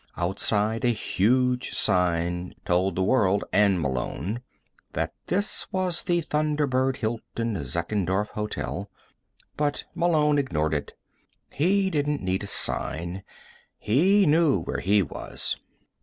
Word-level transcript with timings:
Outside, 0.17 0.83
a 0.83 0.87
huge 0.87 1.73
sign 1.75 2.55
told 2.65 2.95
the 2.95 3.03
world, 3.03 3.43
and 3.53 3.79
Malone, 3.79 4.41
that 4.93 5.13
this 5.27 5.71
was 5.71 6.01
the 6.01 6.21
Thunderbird 6.23 6.97
Hilton 6.97 7.63
Zeckendorf 7.63 8.29
Hotel, 8.29 8.89
but 9.57 9.83
Malone 9.93 10.39
ignored 10.39 10.73
it. 10.73 10.93
He 11.51 11.91
didn't 11.91 12.23
need 12.23 12.41
a 12.41 12.47
sign; 12.47 13.21
he 13.77 14.25
knew 14.25 14.61
where 14.61 14.79
he 14.79 15.03
was. 15.03 15.57